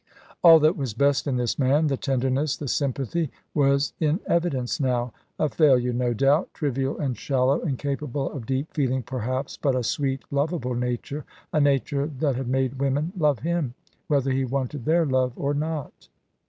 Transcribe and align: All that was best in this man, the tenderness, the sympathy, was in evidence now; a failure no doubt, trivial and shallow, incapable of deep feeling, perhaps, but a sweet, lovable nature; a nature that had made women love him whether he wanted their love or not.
All 0.43 0.59
that 0.61 0.75
was 0.75 0.95
best 0.95 1.27
in 1.27 1.37
this 1.37 1.59
man, 1.59 1.85
the 1.85 1.95
tenderness, 1.95 2.57
the 2.57 2.67
sympathy, 2.67 3.29
was 3.53 3.93
in 3.99 4.19
evidence 4.25 4.79
now; 4.79 5.13
a 5.37 5.47
failure 5.47 5.93
no 5.93 6.11
doubt, 6.11 6.51
trivial 6.55 6.97
and 6.97 7.15
shallow, 7.15 7.59
incapable 7.61 8.31
of 8.31 8.47
deep 8.47 8.73
feeling, 8.73 9.03
perhaps, 9.03 9.57
but 9.57 9.75
a 9.75 9.83
sweet, 9.83 10.23
lovable 10.31 10.73
nature; 10.73 11.23
a 11.53 11.61
nature 11.61 12.07
that 12.07 12.35
had 12.35 12.47
made 12.47 12.79
women 12.79 13.13
love 13.15 13.41
him 13.41 13.75
whether 14.07 14.31
he 14.31 14.43
wanted 14.43 14.85
their 14.85 15.05
love 15.05 15.33
or 15.35 15.53
not. 15.53 16.09